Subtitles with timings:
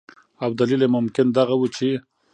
[0.43, 1.89] او دلیل یې ممکن دغه ؤ چې